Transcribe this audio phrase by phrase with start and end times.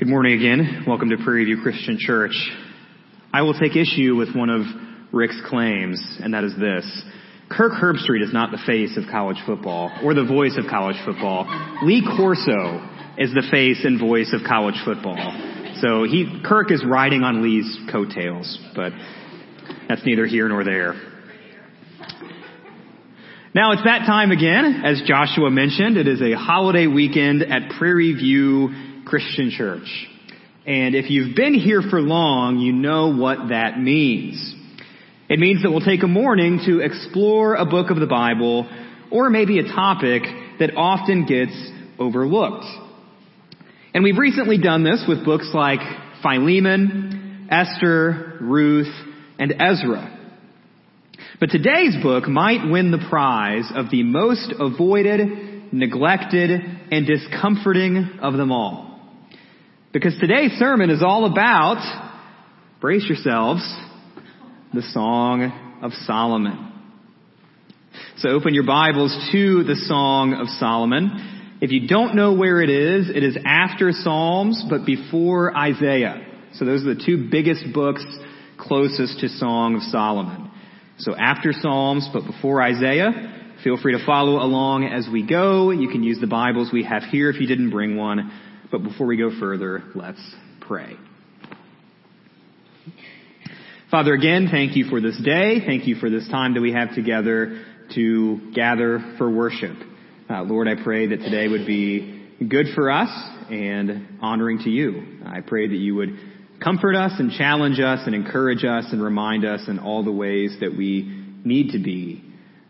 [0.00, 0.84] Good morning again.
[0.86, 2.32] Welcome to Prairie View Christian Church.
[3.34, 4.62] I will take issue with one of
[5.12, 7.02] Rick's claims, and that is this.
[7.50, 11.44] Kirk Herbstreit is not the face of college football or the voice of college football.
[11.82, 12.80] Lee Corso
[13.18, 15.18] is the face and voice of college football.
[15.82, 18.92] So he, Kirk is riding on Lee's coattails, but
[19.86, 20.94] that's neither here nor there.
[23.54, 25.98] Now it's that time again, as Joshua mentioned.
[25.98, 30.06] It is a holiday weekend at Prairie View Christian Church.
[30.66, 34.54] And if you've been here for long, you know what that means.
[35.28, 38.70] It means that we'll take a morning to explore a book of the Bible
[39.10, 40.22] or maybe a topic
[40.60, 41.52] that often gets
[41.98, 42.66] overlooked.
[43.92, 45.80] And we've recently done this with books like
[46.22, 48.92] Philemon, Esther, Ruth,
[49.38, 50.18] and Ezra.
[51.40, 56.50] But today's book might win the prize of the most avoided, neglected,
[56.92, 58.89] and discomforting of them all.
[59.92, 61.82] Because today's sermon is all about,
[62.80, 63.60] brace yourselves,
[64.72, 66.72] the Song of Solomon.
[68.18, 71.58] So open your Bibles to the Song of Solomon.
[71.60, 76.24] If you don't know where it is, it is after Psalms, but before Isaiah.
[76.54, 78.06] So those are the two biggest books
[78.58, 80.52] closest to Song of Solomon.
[80.98, 85.72] So after Psalms, but before Isaiah, feel free to follow along as we go.
[85.72, 88.30] You can use the Bibles we have here if you didn't bring one.
[88.70, 90.20] But before we go further, let's
[90.60, 90.96] pray.
[93.90, 95.60] Father, again, thank you for this day.
[95.66, 97.64] Thank you for this time that we have together
[97.96, 99.76] to gather for worship.
[100.28, 103.08] Uh, Lord, I pray that today would be good for us
[103.50, 105.18] and honoring to you.
[105.26, 106.10] I pray that you would
[106.62, 110.56] comfort us and challenge us and encourage us and remind us in all the ways
[110.60, 111.02] that we
[111.44, 112.24] need to be.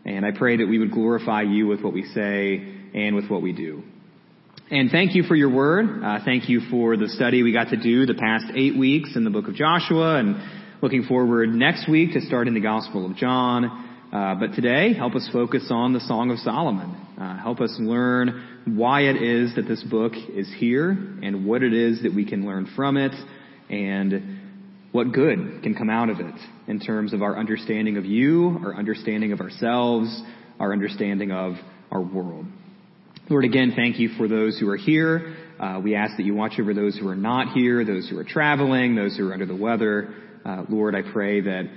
[0.05, 2.55] And I pray that we would glorify you with what we say
[2.95, 3.83] and with what we do.
[4.71, 6.01] And thank you for your word.
[6.01, 9.25] Uh, thank you for the study we got to do the past eight weeks in
[9.25, 10.37] the book of Joshua and
[10.81, 13.65] looking forward next week to starting the Gospel of John.
[14.13, 16.89] Uh, but today, help us focus on the Song of Solomon.
[17.19, 21.73] Uh, help us learn why it is that this book is here and what it
[21.73, 23.11] is that we can learn from it
[23.69, 24.39] and
[24.93, 26.35] what good can come out of it
[26.67, 30.23] in terms of our understanding of you, our understanding of ourselves,
[30.61, 31.55] our understanding of
[31.91, 32.45] our world.
[33.29, 35.35] Lord, again, thank you for those who are here.
[35.59, 38.23] Uh, we ask that you watch over those who are not here, those who are
[38.23, 40.13] traveling, those who are under the weather.
[40.43, 41.69] Uh, Lord, I pray that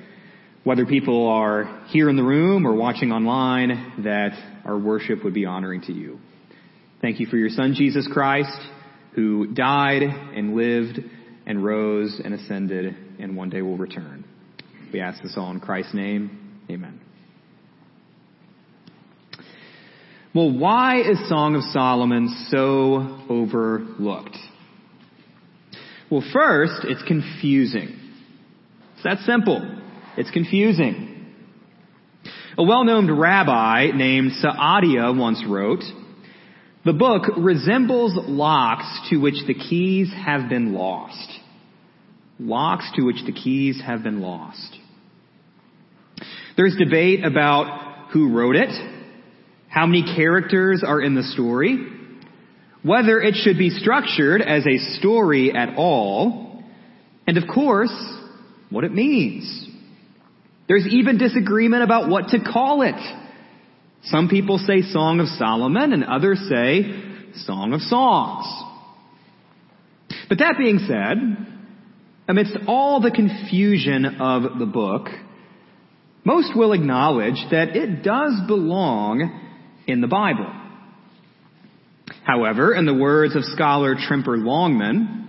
[0.65, 4.33] whether people are here in the room or watching online, that
[4.65, 6.19] our worship would be honoring to you.
[7.03, 8.59] Thank you for your Son, Jesus Christ,
[9.15, 10.99] who died and lived
[11.47, 14.25] and rose and ascended and one day will return.
[14.93, 16.63] We ask this all in Christ's name.
[16.71, 17.04] Amen.
[20.35, 24.37] Well, why is Song of Solomon so overlooked?
[26.11, 27.97] Well, first, it's confusing.
[28.95, 29.81] It's that simple.
[30.17, 31.27] It's confusing.
[32.59, 35.85] A well-known rabbi named Saadia once wrote,
[36.85, 41.31] the book resembles locks to which the keys have been lost.
[42.41, 44.79] Locks to which the keys have been lost.
[46.57, 48.94] There's debate about who wrote it,
[49.75, 51.85] how many characters are in the story,
[52.85, 56.63] whether it should be structured as a story at all,
[57.27, 57.93] and of course,
[58.71, 59.69] what it means.
[60.69, 62.95] There's even disagreement about what to call it.
[64.05, 68.47] Some people say Song of Solomon and others say Song of Songs.
[70.29, 71.17] But that being said,
[72.29, 75.09] amidst all the confusion of the book,
[76.25, 79.41] most will acknowledge that it does belong
[79.87, 80.53] in the Bible.
[82.25, 85.25] However, in the words of scholar Tremper Longman,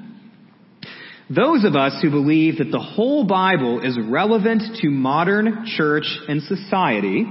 [1.30, 6.42] those of us who believe that the whole Bible is relevant to modern church and
[6.44, 7.26] society,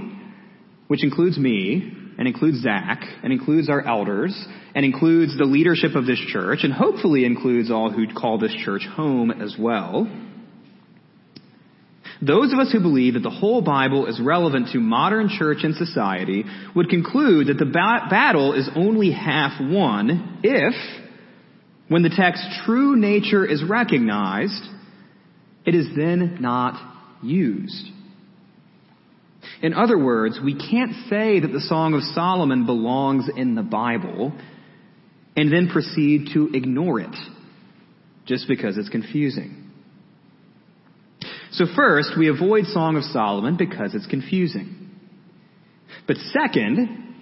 [0.89, 4.37] which includes me, and includes Zach, and includes our elders,
[4.75, 8.87] and includes the leadership of this church, and hopefully includes all who call this church
[8.97, 10.09] home as well,
[12.27, 15.75] those of us who believe that the whole Bible is relevant to modern church and
[15.75, 16.45] society
[16.75, 20.75] would conclude that the ba- battle is only half won if,
[21.89, 24.63] when the text's true nature is recognized,
[25.67, 26.81] it is then not
[27.23, 27.89] used.
[29.63, 34.33] In other words, we can't say that the Song of Solomon belongs in the Bible
[35.37, 37.15] and then proceed to ignore it
[38.27, 39.64] just because it's confusing.
[41.55, 44.91] So first, we avoid Song of Solomon because it's confusing.
[46.07, 47.15] But second,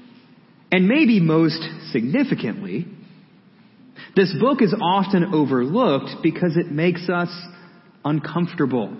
[0.70, 1.62] and maybe most
[1.92, 2.86] significantly,
[4.14, 7.30] This book is often overlooked because it makes us
[8.04, 8.94] uncomfortable.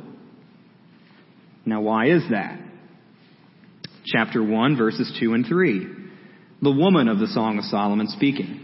[1.67, 2.58] Now, why is that?
[4.06, 5.87] Chapter 1, verses 2 and 3.
[6.62, 8.61] The woman of the Song of Solomon speaking.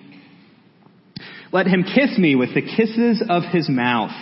[1.52, 4.12] Let him kiss me with the kisses of his mouth,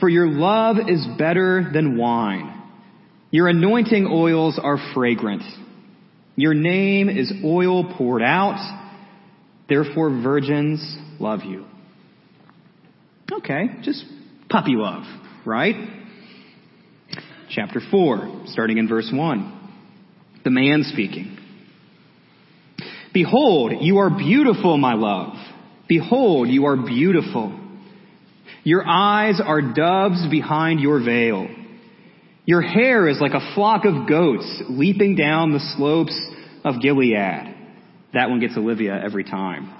[0.00, 2.56] for your love is better than wine.
[3.30, 5.42] Your anointing oils are fragrant.
[6.36, 8.58] Your name is oil poured out.
[9.68, 11.66] Therefore virgins love you.
[13.30, 14.04] Okay, just
[14.48, 15.04] puppy love,
[15.46, 15.76] right?
[17.50, 19.56] Chapter 4, starting in verse 1.
[20.44, 21.36] The man speaking.
[23.12, 25.34] Behold, you are beautiful, my love.
[25.88, 27.59] Behold, you are beautiful.
[28.62, 31.48] Your eyes are doves behind your veil.
[32.44, 36.18] Your hair is like a flock of goats leaping down the slopes
[36.64, 37.56] of Gilead.
[38.12, 39.72] That one gets Olivia every time.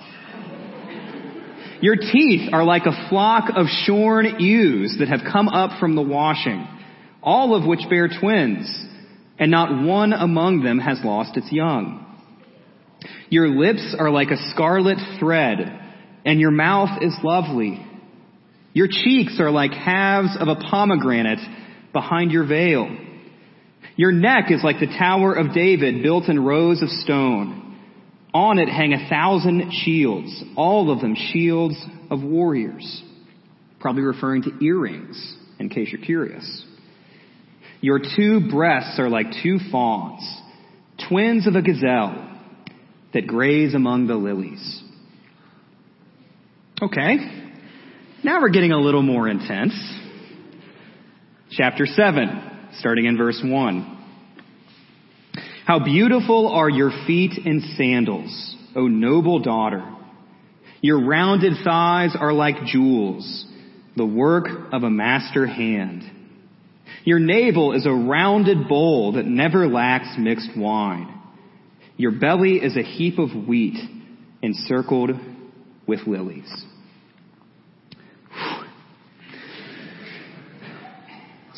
[1.83, 6.03] Your teeth are like a flock of shorn ewes that have come up from the
[6.03, 6.67] washing,
[7.23, 8.71] all of which bear twins,
[9.39, 12.07] and not one among them has lost its young.
[13.31, 15.59] Your lips are like a scarlet thread,
[16.25, 17.87] and your mouth is lovely.
[18.73, 21.41] Your cheeks are like halves of a pomegranate
[21.93, 22.89] behind your veil.
[23.97, 27.79] Your neck is like the Tower of David built in rows of stone.
[28.33, 31.75] On it hang a thousand shields, all of them shields
[32.11, 33.03] of warriors.
[33.81, 36.65] Probably referring to earrings, in case you're curious.
[37.81, 40.23] Your two breasts are like two fawns,
[41.09, 42.29] twins of a gazelle
[43.13, 44.83] that graze among the lilies.
[46.81, 47.17] Okay,
[48.23, 49.73] now we're getting a little more intense.
[51.53, 53.99] Chapter 7, starting in verse 1.
[55.65, 59.85] How beautiful are your feet in sandals, O noble daughter.
[60.81, 63.47] Your rounded thighs are like jewels,
[63.97, 66.03] the work of a master hand.
[67.05, 71.21] Your navel is a rounded bowl that never lacks mixed wine.
[71.97, 73.79] Your belly is a heap of wheat
[74.43, 75.11] encircled
[75.87, 76.51] with lilies.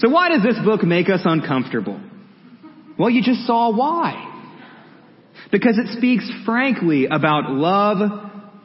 [0.02, 2.00] So why does this book make us uncomfortable?
[2.98, 4.30] Well, you just saw why.
[5.52, 8.10] Because it speaks frankly about love,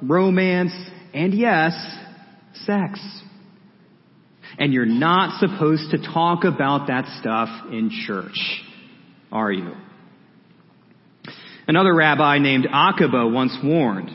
[0.01, 0.73] romance,
[1.13, 1.73] and yes,
[2.65, 2.99] sex.
[4.57, 8.63] And you're not supposed to talk about that stuff in church,
[9.31, 9.73] are you?
[11.67, 14.09] Another rabbi named Akiba once warned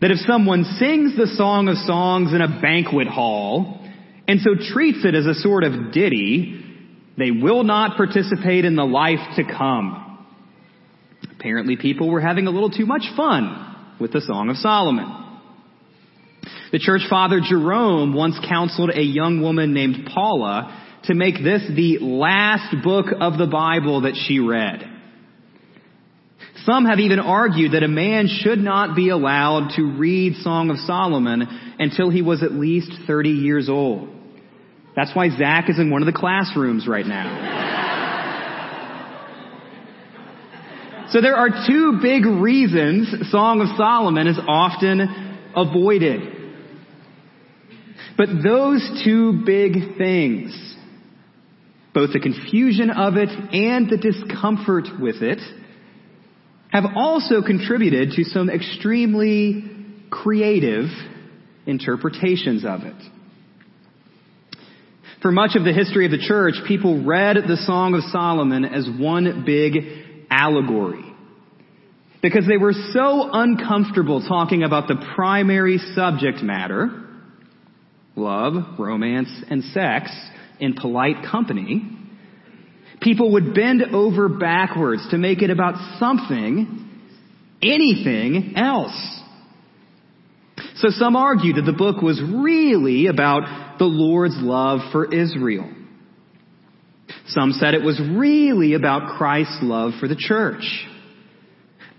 [0.00, 3.81] that if someone sings the Song of Songs in a banquet hall
[4.28, 6.64] and so treats it as a sort of ditty,
[7.18, 10.26] they will not participate in the life to come.
[11.30, 15.22] Apparently people were having a little too much fun with the Song of Solomon.
[16.72, 21.98] The church father Jerome once counseled a young woman named Paula to make this the
[22.00, 24.88] last book of the Bible that she read.
[26.64, 30.78] Some have even argued that a man should not be allowed to read Song of
[30.78, 31.42] Solomon
[31.78, 34.11] until he was at least 30 years old.
[34.94, 37.50] That's why Zach is in one of the classrooms right now.
[41.10, 45.00] so there are two big reasons Song of Solomon is often
[45.56, 46.20] avoided.
[48.18, 50.76] But those two big things,
[51.94, 55.40] both the confusion of it and the discomfort with it,
[56.70, 59.64] have also contributed to some extremely
[60.10, 60.86] creative
[61.66, 63.11] interpretations of it.
[65.22, 68.88] For much of the history of the church, people read the Song of Solomon as
[68.98, 69.74] one big
[70.28, 71.04] allegory.
[72.20, 77.06] Because they were so uncomfortable talking about the primary subject matter,
[78.16, 80.10] love, romance, and sex,
[80.58, 81.88] in polite company,
[83.00, 86.90] people would bend over backwards to make it about something,
[87.62, 89.21] anything else.
[90.82, 95.70] So some argued that the book was really about the Lord's love for Israel.
[97.28, 100.64] Some said it was really about Christ's love for the church.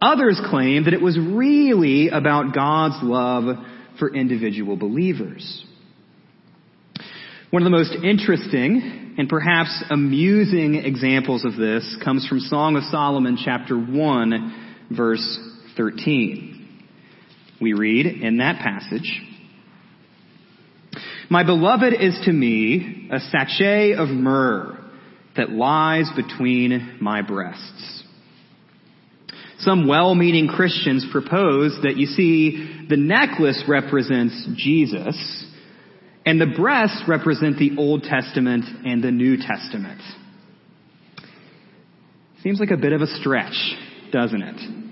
[0.02, 3.56] Others claimed that it was really about God's love
[4.00, 5.66] for individual believers.
[7.52, 12.84] One of the most interesting and perhaps amusing examples of this comes from Song of
[12.92, 15.40] Solomon chapter 1 verse
[15.78, 16.53] 13
[17.64, 19.22] we read in that passage,
[21.30, 24.80] My beloved is to me a sachet of myrrh
[25.36, 28.04] that lies between my breasts.
[29.60, 35.48] Some well-meaning Christians propose that you see the necklace represents Jesus
[36.26, 40.02] and the breasts represent the Old Testament and the New Testament.
[42.42, 43.56] Seems like a bit of a stretch,
[44.12, 44.83] doesn't it?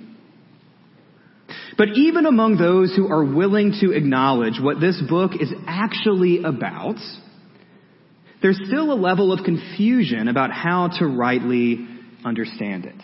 [1.78, 6.98] But even among those who are willing to acknowledge what this book is actually about,
[8.42, 11.88] there's still a level of confusion about how to rightly
[12.26, 12.96] understand it.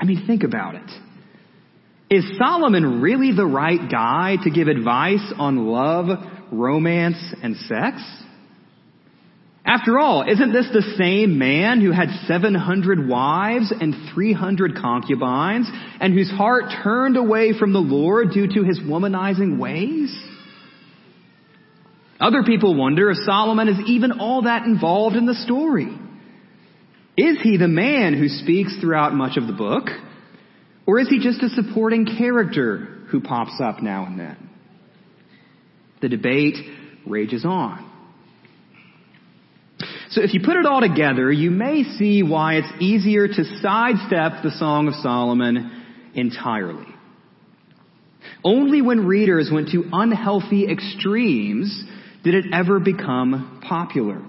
[0.00, 0.90] I mean, think about it.
[2.10, 6.08] Is Solomon really the right guy to give advice on love,
[6.50, 8.02] romance, and sex?
[9.64, 16.12] After all, isn't this the same man who had 700 wives and 300 concubines and
[16.12, 20.12] whose heart turned away from the Lord due to his womanizing ways?
[22.18, 25.96] Other people wonder if Solomon is even all that involved in the story.
[27.16, 29.84] Is he the man who speaks throughout much of the book?
[30.86, 32.78] Or is he just a supporting character
[33.10, 34.50] who pops up now and then?
[36.00, 36.56] The debate
[37.06, 37.91] rages on.
[40.10, 44.42] So if you put it all together, you may see why it's easier to sidestep
[44.42, 45.82] the Song of Solomon
[46.14, 46.86] entirely.
[48.44, 51.84] Only when readers went to unhealthy extremes
[52.24, 54.22] did it ever become popular.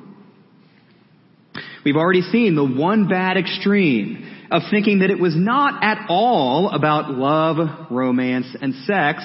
[1.86, 6.70] We've already seen the one bad extreme of thinking that it was not at all
[6.70, 9.24] about love, romance, and sex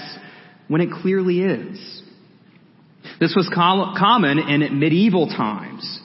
[0.67, 2.03] when it clearly is.
[3.21, 6.01] This was common in medieval times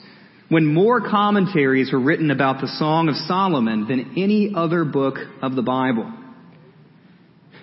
[0.48, 5.54] when more commentaries were written about the Song of Solomon than any other book of
[5.54, 6.12] the Bible.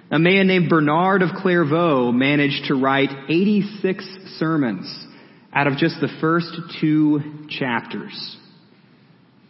[0.10, 4.06] A man named Bernard of Clairvaux managed to write 86
[4.38, 5.08] sermons
[5.54, 6.50] out of just the first
[6.82, 8.38] two chapters.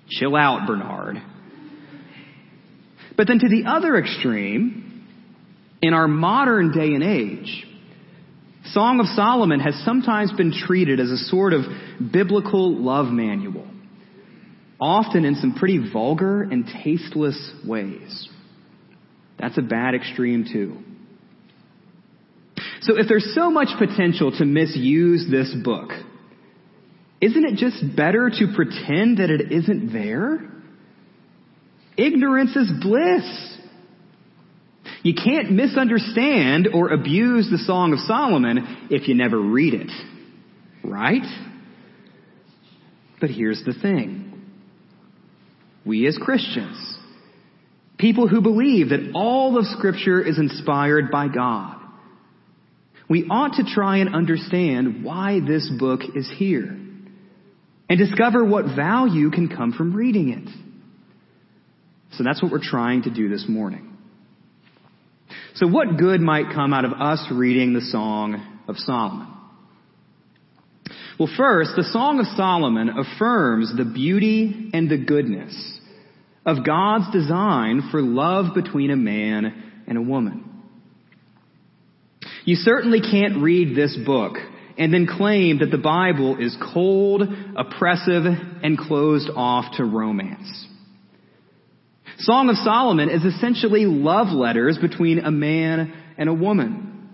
[0.09, 1.21] Chill out, Bernard.
[3.17, 5.07] But then to the other extreme,
[5.81, 7.65] in our modern day and age,
[8.65, 11.63] Song of Solomon has sometimes been treated as a sort of
[12.11, 13.67] biblical love manual,
[14.79, 18.29] often in some pretty vulgar and tasteless ways.
[19.39, 20.77] That's a bad extreme too.
[22.81, 25.89] So if there's so much potential to misuse this book,
[27.19, 30.39] isn't it just better to pretend that it isn't there?
[31.97, 33.50] Ignorance is bliss.
[35.03, 39.91] You can't misunderstand or abuse the Song of Solomon if you never read it.
[40.83, 41.23] Right?
[43.19, 44.27] But here's the thing.
[45.85, 46.97] We as Christians,
[47.97, 51.77] people who believe that all of scripture is inspired by God,
[53.09, 56.77] we ought to try and understand why this book is here
[57.89, 60.49] and discover what value can come from reading it.
[62.13, 63.90] So that's what we're trying to do this morning.
[65.55, 69.27] So what good might come out of us reading the Song of Solomon?
[71.19, 75.79] Well, first, the Song of Solomon affirms the beauty and the goodness
[76.45, 80.47] of God's design for love between a man and a woman.
[82.45, 84.37] You certainly can't read this book
[84.77, 87.21] and then claim that the Bible is cold,
[87.55, 90.67] oppressive, and closed off to romance.
[92.21, 97.09] Song of Solomon is essentially love letters between a man and a woman.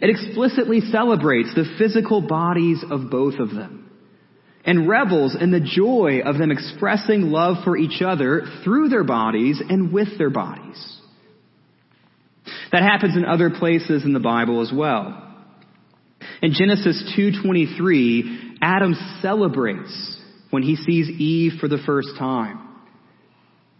[0.00, 3.90] It explicitly celebrates the physical bodies of both of them
[4.64, 9.62] and revels in the joy of them expressing love for each other through their bodies
[9.66, 11.00] and with their bodies.
[12.72, 15.22] That happens in other places in the Bible as well.
[16.42, 20.20] In Genesis 2:23, Adam celebrates
[20.50, 22.65] when he sees Eve for the first time.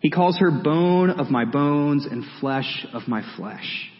[0.07, 3.91] He calls her bone of my bones and flesh of my flesh.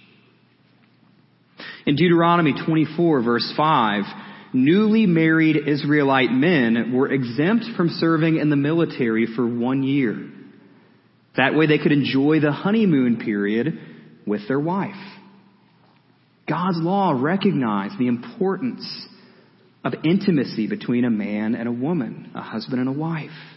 [1.85, 4.05] In Deuteronomy 24 verse 5,
[4.53, 10.31] newly married Israelite men were exempt from serving in the military for one year.
[11.39, 13.77] That way they could enjoy the honeymoon period
[14.25, 14.95] with their wife.
[16.49, 19.09] God's law recognized the importance
[19.85, 23.56] of intimacy between a man and a woman, a husband and a wife.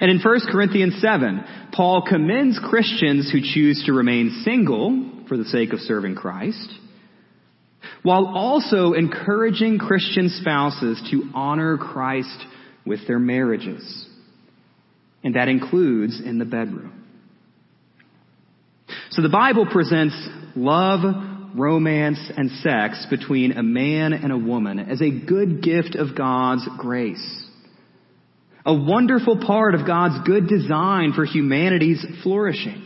[0.00, 5.44] And in 1 Corinthians 7, Paul commends Christians who choose to remain single for the
[5.44, 6.70] sake of serving Christ,
[8.02, 12.44] while also encouraging Christian spouses to honor Christ
[12.84, 14.06] with their marriages.
[15.24, 17.04] And that includes in the bedroom.
[19.10, 20.14] So the Bible presents
[20.54, 21.00] love,
[21.56, 26.68] romance, and sex between a man and a woman as a good gift of God's
[26.78, 27.45] grace
[28.66, 32.82] a wonderful part of God's good design for humanity's flourishing.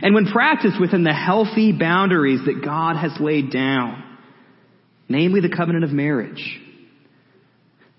[0.00, 4.02] And when practiced within the healthy boundaries that God has laid down,
[5.08, 6.60] namely the covenant of marriage,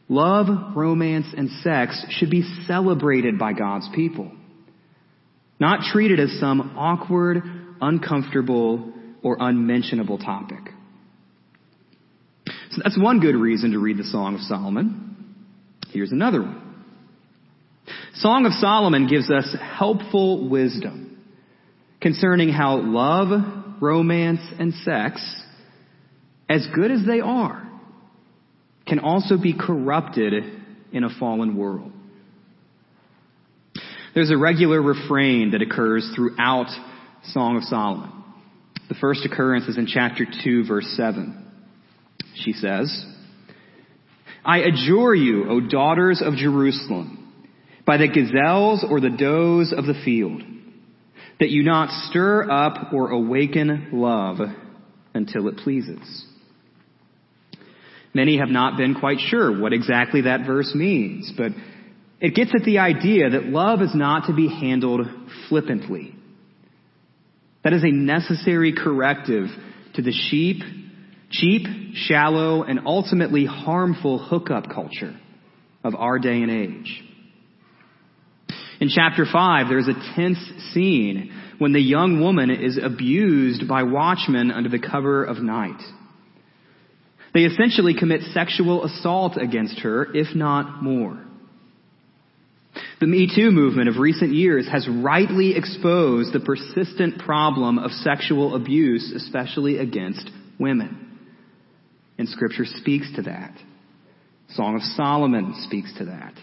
[0.08, 4.32] love, romance, and sex should be celebrated by God's people,
[5.60, 7.44] not treated as some awkward,
[7.82, 10.70] uncomfortable, or unmentionable topic.
[12.72, 15.03] So that's one good reason to read the Song of Solomon.
[15.94, 16.60] Here's another one.
[18.16, 21.24] Song of Solomon gives us helpful wisdom
[22.02, 25.22] concerning how love, romance, and sex,
[26.50, 27.70] as good as they are,
[28.88, 30.34] can also be corrupted
[30.92, 31.92] in a fallen world.
[34.16, 36.68] There's a regular refrain that occurs throughout
[37.26, 38.12] Song of Solomon.
[38.90, 41.40] The first occurrence is in chapter 2, verse 7.
[42.36, 43.06] She says,
[44.46, 47.34] I adjure you, O daughters of Jerusalem,
[47.86, 50.42] by the gazelles or the does of the field,
[51.40, 54.40] that you not stir up or awaken love
[55.14, 56.26] until it pleases.
[58.14, 61.52] Many have not been quite sure what exactly that verse means, but
[62.20, 65.08] it gets at the idea that love is not to be handled
[65.50, 66.16] flippantly.
[67.64, 69.48] That is a necessary corrective
[69.96, 70.62] to the sheep
[71.34, 75.16] cheap, shallow, and ultimately harmful hookup culture
[75.84, 77.04] of our day and age.
[78.80, 80.40] In chapter 5, there's a tense
[80.74, 85.82] scene when the young woman is abused by watchmen under the cover of night.
[87.34, 91.24] They essentially commit sexual assault against her, if not more.
[93.00, 98.56] The Me Too movement of recent years has rightly exposed the persistent problem of sexual
[98.56, 101.03] abuse, especially against women.
[102.28, 103.54] Scripture speaks to that.
[104.50, 106.34] Song of Solomon speaks to that.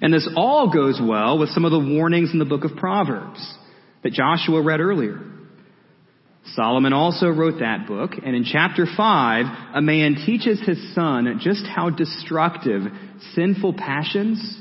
[0.00, 3.56] And this all goes well with some of the warnings in the book of Proverbs
[4.02, 5.20] that Joshua read earlier.
[6.48, 11.64] Solomon also wrote that book, and in chapter 5, a man teaches his son just
[11.66, 12.82] how destructive
[13.34, 14.60] sinful passions,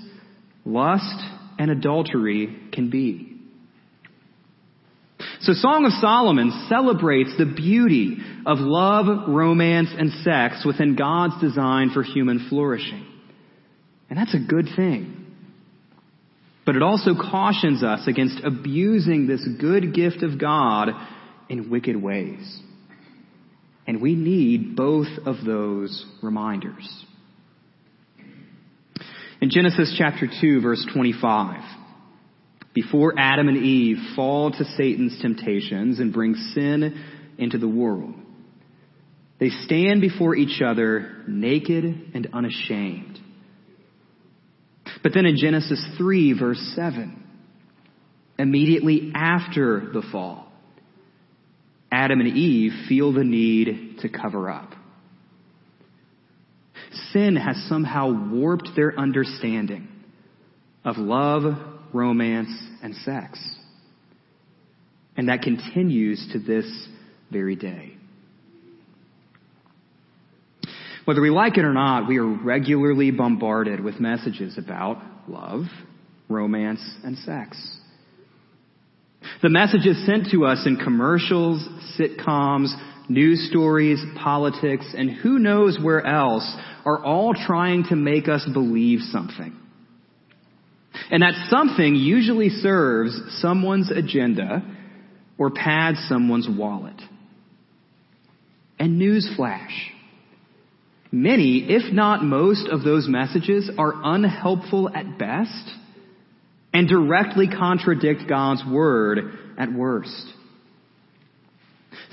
[0.66, 1.22] lust,
[1.60, 3.33] and adultery can be.
[5.44, 11.90] So Song of Solomon celebrates the beauty of love, romance, and sex within God's design
[11.94, 13.06] for human flourishing.
[14.10, 15.26] And that's a good thing.
[16.66, 20.90] But it also cautions us against abusing this good gift of God
[21.50, 22.62] in wicked ways.
[23.86, 27.06] And we need both of those reminders.
[29.42, 31.60] In Genesis chapter 2 verse 25,
[32.74, 37.04] before Adam and Eve fall to Satan's temptations and bring sin
[37.38, 38.16] into the world.
[39.40, 41.84] They stand before each other naked
[42.14, 43.20] and unashamed.
[45.02, 47.22] But then in Genesis 3 verse 7,
[48.40, 50.52] immediately after the fall,
[51.92, 54.72] Adam and Eve feel the need to cover up.
[57.12, 59.88] Sin has somehow warped their understanding
[60.84, 61.44] of love,
[61.94, 62.50] romance,
[62.82, 63.40] and sex.
[65.16, 66.88] And that continues to this
[67.32, 67.94] very day.
[71.06, 75.66] Whether we like it or not, we are regularly bombarded with messages about love,
[76.30, 77.78] romance, and sex.
[79.42, 81.68] The messages sent to us in commercials,
[82.00, 82.74] sitcoms,
[83.10, 89.00] news stories, politics, and who knows where else are all trying to make us believe
[89.02, 89.58] something.
[91.10, 94.64] And that something usually serves someone's agenda
[95.38, 97.02] or pads someone's wallet.
[98.80, 99.72] And newsflash.
[101.12, 105.70] Many, if not most of those messages are unhelpful at best
[106.74, 109.20] and directly contradict God's word
[109.58, 110.34] at worst.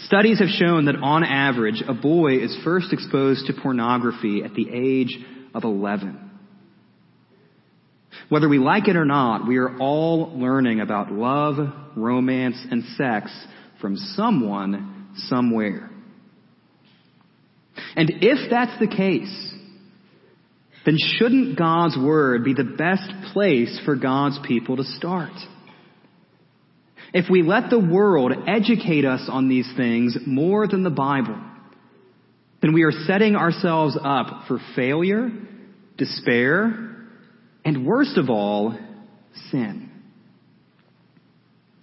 [0.00, 4.68] Studies have shown that on average, a boy is first exposed to pornography at the
[4.70, 5.18] age
[5.54, 6.29] of 11.
[8.30, 11.56] Whether we like it or not, we are all learning about love,
[11.96, 13.30] romance, and sex
[13.80, 15.90] from someone, somewhere.
[17.96, 19.52] And if that's the case,
[20.86, 25.32] then shouldn't God's Word be the best place for God's people to start?
[27.12, 31.38] If we let the world educate us on these things more than the Bible,
[32.62, 35.30] then we are setting ourselves up for failure,
[35.96, 36.89] despair,
[37.70, 38.76] and worst of all,
[39.52, 39.92] sin.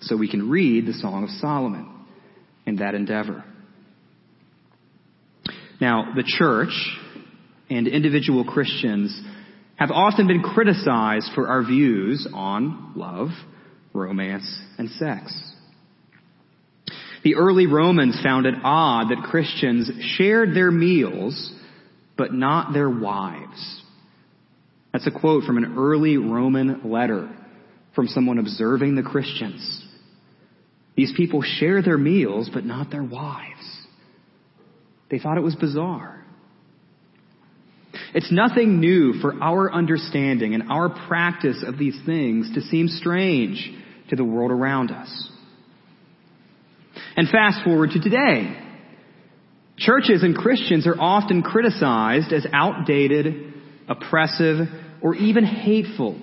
[0.01, 1.89] So we can read the Song of Solomon
[2.65, 3.45] in that endeavor.
[5.79, 6.73] Now, the church
[7.69, 9.17] and individual Christians
[9.77, 13.29] have often been criticized for our views on love,
[13.93, 15.41] romance, and sex.
[17.23, 21.53] The early Romans found it odd that Christians shared their meals,
[22.17, 23.83] but not their wives.
[24.97, 27.29] That's a quote from an early Roman letter
[27.93, 29.85] from someone observing the Christians.
[30.95, 33.85] These people share their meals, but not their wives.
[35.11, 36.25] They thought it was bizarre.
[38.15, 43.71] It's nothing new for our understanding and our practice of these things to seem strange
[44.09, 45.29] to the world around us.
[47.15, 48.57] And fast forward to today.
[49.77, 53.53] Churches and Christians are often criticized as outdated,
[53.87, 54.67] oppressive,
[55.01, 56.19] or even hateful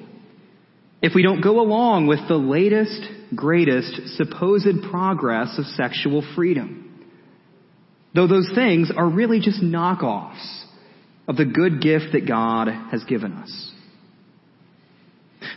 [1.02, 3.02] if we don't go along with the latest,
[3.36, 7.06] greatest supposed progress of sexual freedom.
[8.14, 10.64] Though those things are really just knockoffs
[11.28, 13.72] of the good gift that God has given us.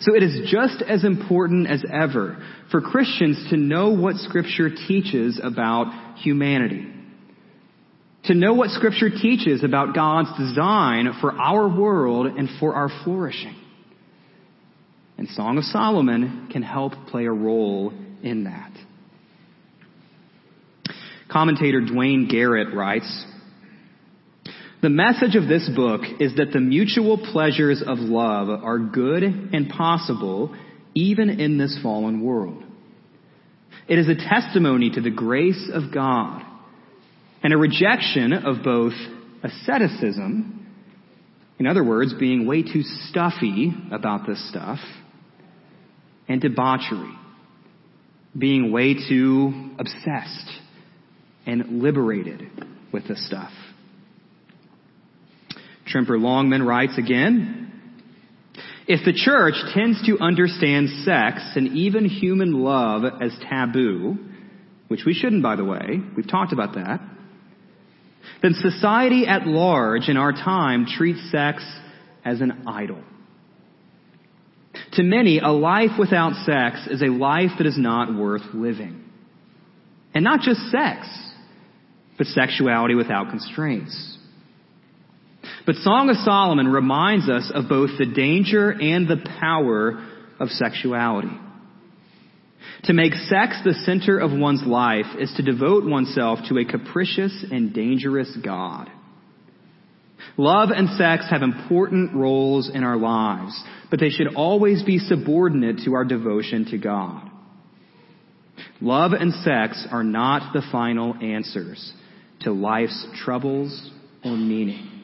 [0.01, 5.39] So it is just as important as ever for Christians to know what Scripture teaches
[5.41, 6.87] about humanity.
[8.25, 13.55] To know what Scripture teaches about God's design for our world and for our flourishing.
[15.17, 18.71] And Song of Solomon can help play a role in that.
[21.31, 23.25] Commentator Duane Garrett writes,
[24.79, 29.69] the message of this book is that the mutual pleasures of love are good and
[29.69, 30.55] possible
[30.93, 32.63] even in this fallen world.
[33.87, 36.43] It is a testimony to the grace of God
[37.43, 38.93] and a rejection of both
[39.43, 40.65] asceticism,
[41.59, 44.79] in other words, being way too stuffy about this stuff,
[46.27, 47.15] and debauchery,
[48.37, 50.49] being way too obsessed
[51.45, 52.41] and liberated
[52.91, 53.51] with this stuff.
[55.87, 57.63] Tremper Longman writes again,
[58.87, 64.17] if the church tends to understand sex and even human love as taboo,
[64.87, 67.01] which we shouldn't by the way, we've talked about that,
[68.41, 71.63] then society at large in our time treats sex
[72.23, 73.01] as an idol.
[74.93, 79.03] To many, a life without sex is a life that is not worth living.
[80.13, 81.07] And not just sex,
[82.17, 84.17] but sexuality without constraints.
[85.65, 90.03] But Song of Solomon reminds us of both the danger and the power
[90.39, 91.37] of sexuality.
[92.87, 97.45] To make sex the center of one's life is to devote oneself to a capricious
[97.51, 98.89] and dangerous God.
[100.37, 105.79] Love and sex have important roles in our lives, but they should always be subordinate
[105.83, 107.29] to our devotion to God.
[108.79, 111.91] Love and sex are not the final answers
[112.41, 113.91] to life's troubles
[114.23, 115.03] or meaning.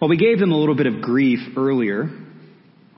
[0.00, 2.08] Well, we gave them a little bit of grief earlier,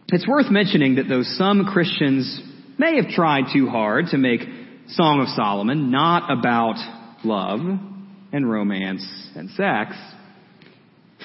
[0.09, 2.41] it's worth mentioning that though some Christians
[2.79, 4.41] may have tried too hard to make
[4.89, 6.77] Song of Solomon not about
[7.25, 7.61] love
[8.33, 9.97] and romance and sex,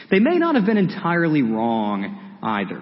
[0.09, 2.81] they may not have been entirely wrong either.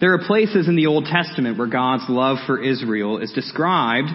[0.00, 4.08] There are places in the Old Testament where God's love for Israel is described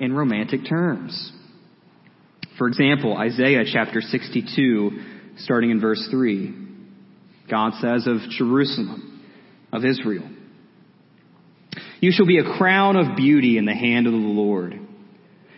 [0.00, 1.32] in romantic terms.
[2.58, 4.90] For example, Isaiah chapter 62
[5.38, 6.54] starting in verse 3.
[7.50, 9.09] God says of Jerusalem,
[9.72, 10.28] of Israel,
[12.00, 14.78] You shall be a crown of beauty in the hand of the Lord,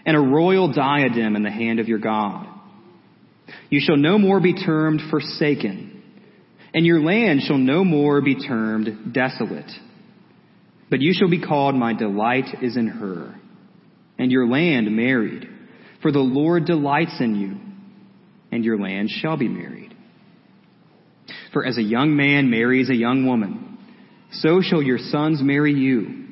[0.05, 2.47] and a royal diadem in the hand of your God.
[3.71, 6.03] You shall no more be termed forsaken,
[6.75, 9.71] and your land shall no more be termed desolate.
[10.91, 13.35] But you shall be called, My delight is in her,
[14.19, 15.49] and your land married,
[16.03, 17.73] for the Lord delights in you
[18.53, 19.97] and your land shall be married.
[21.53, 23.72] For as a young man marries a young woman,
[24.33, 26.23] so shall your sons marry you.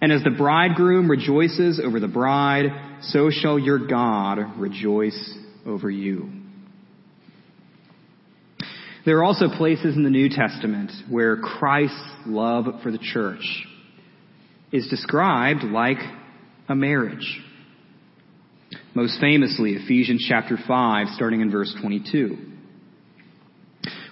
[0.00, 2.66] And as the bridegroom rejoices over the bride,
[3.02, 5.34] so shall your God rejoice
[5.66, 6.30] over you.
[9.04, 13.64] There are also places in the New Testament where Christ's love for the church
[14.70, 15.98] is described like
[16.68, 17.40] a marriage.
[18.94, 22.36] Most famously, Ephesians chapter 5, starting in verse 22.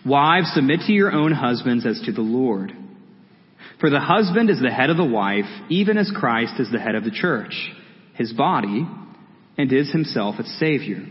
[0.07, 2.73] Wives, submit to your own husbands as to the Lord.
[3.81, 6.95] For the husband is the head of the wife, even as Christ is the head
[6.95, 7.55] of the church,
[8.15, 8.87] his body,
[9.59, 11.05] and is himself its Savior.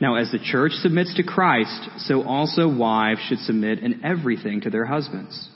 [0.00, 4.70] Now, as the church submits to Christ, so also wives should submit in everything to
[4.70, 5.48] their husbands.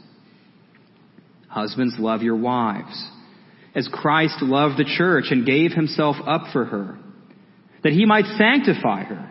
[1.49, 3.09] Husbands, love your wives
[3.79, 6.99] as Christ loved the church and gave himself up for her,
[7.85, 9.31] that he might sanctify her,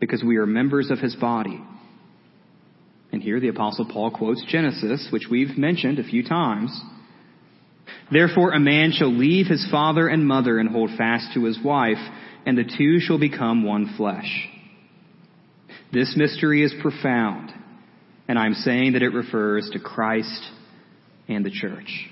[0.00, 1.62] because we are members of his body.
[3.12, 6.80] And here the apostle Paul quotes Genesis, which we've mentioned a few times.
[8.10, 11.98] Therefore a man shall leave his father and mother and hold fast to his wife,
[12.46, 14.48] and the two shall become one flesh.
[15.92, 17.52] This mystery is profound,
[18.28, 20.42] and I'm saying that it refers to Christ
[21.28, 22.08] and the church.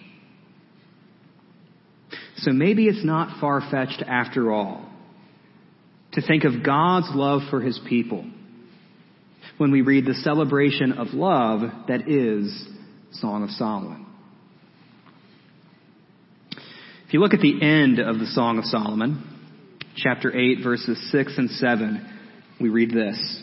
[2.38, 4.88] So maybe it's not far-fetched after all
[6.18, 8.24] to think of God's love for his people
[9.57, 12.66] when we read the celebration of love that is
[13.12, 14.07] Song of Solomon.
[17.07, 19.24] If you look at the end of the Song of Solomon,
[19.96, 22.18] chapter 8, verses 6 and 7,
[22.61, 23.42] we read this.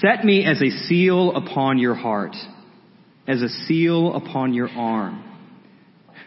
[0.00, 2.34] Set me as a seal upon your heart,
[3.28, 5.24] as a seal upon your arm.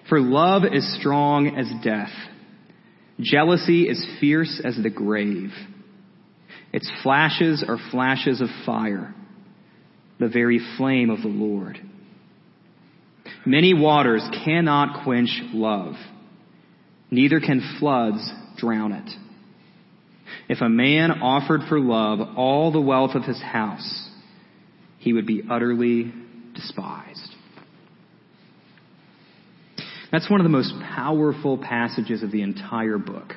[0.10, 2.12] For love is strong as death
[3.20, 5.52] Jealousy is fierce as the grave.
[6.72, 9.14] Its flashes are flashes of fire,
[10.20, 11.80] the very flame of the Lord.
[13.46, 15.96] Many waters cannot quench love,
[17.12, 19.10] neither can floods drown it.
[20.50, 24.10] If a man offered for love all the wealth of his house,
[24.98, 26.12] he would be utterly
[26.56, 27.36] despised.
[30.14, 33.34] That's one of the most powerful passages of the entire book.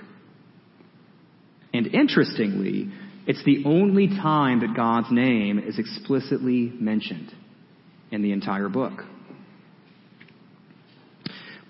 [1.73, 2.93] And interestingly,
[3.27, 7.33] it's the only time that God's name is explicitly mentioned
[8.11, 8.93] in the entire book.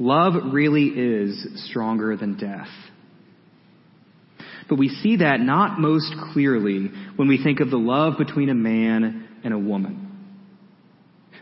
[0.01, 2.69] Love really is stronger than death.
[4.69, 8.55] But we see that not most clearly when we think of the love between a
[8.55, 10.06] man and a woman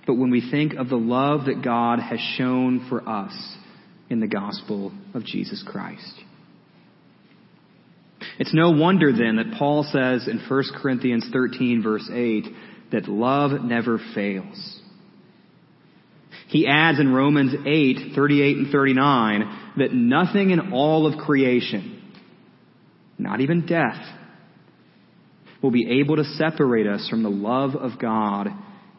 [0.07, 3.35] but when we think of the love that God has shown for us
[4.11, 6.21] in the gospel of Jesus Christ.
[8.38, 12.45] It's no wonder then that Paul says in 1 Corinthians 13 verse 8
[12.93, 14.81] that love never fails.
[16.49, 22.03] He adds in Romans 8, 38 and 39 that nothing in all of creation,
[23.19, 24.01] not even death,
[25.62, 28.49] will be able to separate us from the love of God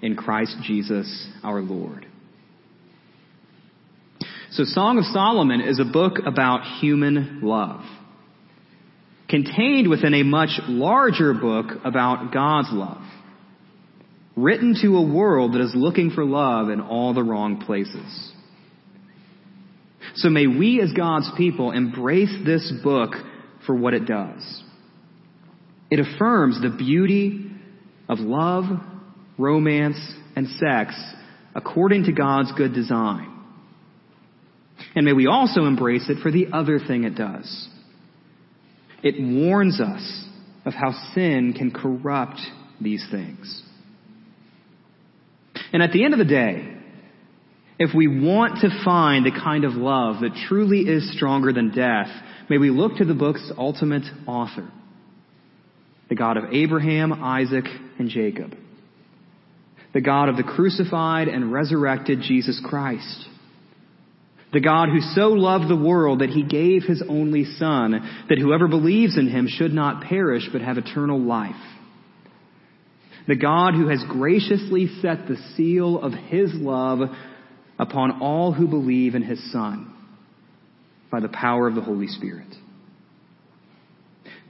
[0.01, 2.05] in Christ Jesus our Lord.
[4.51, 7.81] So Song of Solomon is a book about human love,
[9.27, 13.01] contained within a much larger book about God's love,
[14.37, 18.31] written to a world that is looking for love in all the wrong places.
[20.15, 23.11] So may we as God's people embrace this book
[23.65, 24.63] for what it does.
[25.91, 27.51] It affirms the beauty
[28.07, 28.65] of love
[29.37, 29.97] romance,
[30.35, 30.95] and sex
[31.55, 33.31] according to God's good design.
[34.95, 37.69] And may we also embrace it for the other thing it does.
[39.01, 40.25] It warns us
[40.65, 42.39] of how sin can corrupt
[42.81, 43.63] these things.
[45.71, 46.73] And at the end of the day,
[47.77, 52.07] if we want to find the kind of love that truly is stronger than death,
[52.49, 54.69] may we look to the book's ultimate author,
[56.09, 57.65] the God of Abraham, Isaac,
[57.99, 58.55] and Jacob
[59.95, 63.25] the God of the crucified and resurrected Jesus Christ.
[64.51, 68.67] The God who so loved the world that he gave his only Son, that whoever
[68.67, 71.55] believes in him should not perish but have eternal life.
[73.29, 76.99] The God who has graciously set the seal of his love
[77.79, 79.93] upon all who believe in his Son
[81.09, 82.53] by the power of the Holy Spirit.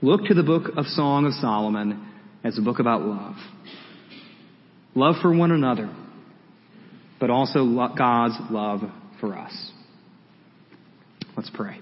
[0.02, 3.36] Look to the book of Song of Solomon as a book about love
[4.96, 5.94] love for one another,
[7.20, 7.64] but also
[7.96, 8.80] God's love
[9.20, 9.70] for us.
[11.36, 11.78] Let's pray.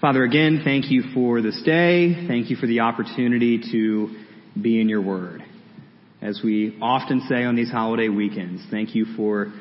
[0.00, 2.26] Father, again, thank you for this day.
[2.26, 4.08] Thank you for the opportunity to
[4.60, 5.44] be in your word.
[6.20, 9.52] As we often say on these holiday weekends, thank you for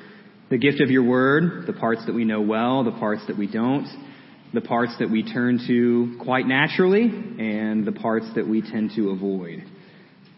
[0.49, 3.51] the gift of your word, the parts that we know well, the parts that we
[3.51, 3.87] don't
[4.53, 9.09] the parts that we turn to quite naturally and the parts that we tend to
[9.11, 9.63] avoid.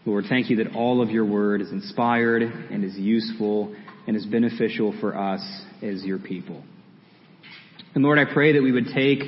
[0.06, 3.74] Lord, thank you that all of your word is inspired and is useful
[4.06, 5.40] and is beneficial for us
[5.82, 6.62] as your people.
[7.94, 9.20] And Lord, I pray that we would take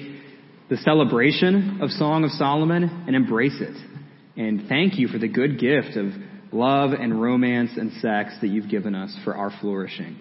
[0.68, 3.76] the celebration of Song of Solomon and embrace it.
[4.36, 6.12] And thank you for the good gift of
[6.52, 10.18] love and romance and sex that you've given us for our flourishing.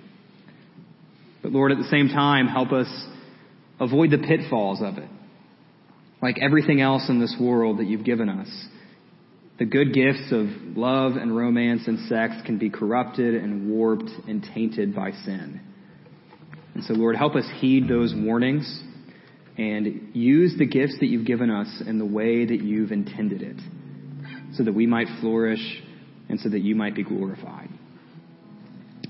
[1.43, 2.88] But Lord, at the same time, help us
[3.79, 5.09] avoid the pitfalls of it.
[6.21, 8.49] Like everything else in this world that you've given us,
[9.57, 14.45] the good gifts of love and romance and sex can be corrupted and warped and
[14.53, 15.61] tainted by sin.
[16.73, 18.83] And so, Lord, help us heed those warnings
[19.57, 23.55] and use the gifts that you've given us in the way that you've intended it
[24.55, 25.81] so that we might flourish
[26.27, 27.69] and so that you might be glorified.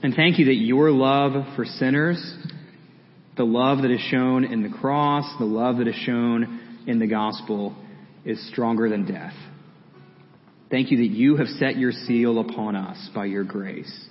[0.04, 2.20] And thank you that your love for sinners,
[3.38, 7.08] the love that is shown in the cross, the love that is shown in the
[7.08, 7.76] gospel,
[8.24, 9.34] is stronger than death.
[10.72, 14.08] Thank you that you have set your seal upon us by your grace.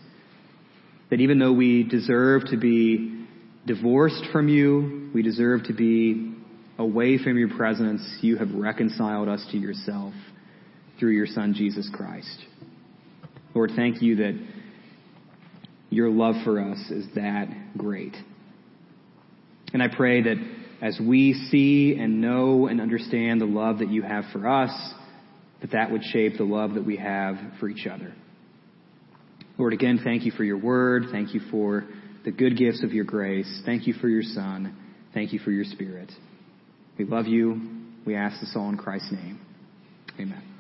[1.11, 3.27] That even though we deserve to be
[3.67, 6.35] divorced from you, we deserve to be
[6.79, 10.13] away from your presence, you have reconciled us to yourself
[10.99, 12.45] through your Son, Jesus Christ.
[13.55, 14.41] Lord, thank you that
[15.91, 18.15] your love for us is that great.
[19.75, 20.37] And I pray that
[20.81, 24.71] as we see and know and understand the love that you have for us,
[25.61, 28.15] that that would shape the love that we have for each other.
[29.59, 31.07] Lord, again, thank you for your word.
[31.11, 31.85] Thank you for
[32.25, 33.63] the good gifts of your grace.
[33.67, 34.77] Thank you for your Son.
[35.13, 36.11] Thank you for your Spirit.
[36.97, 37.61] We love you.
[38.07, 39.41] We ask this all in Christ's name.
[40.21, 40.54] Amen.